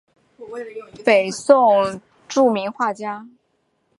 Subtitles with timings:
[1.05, 3.29] 北宋著名画家。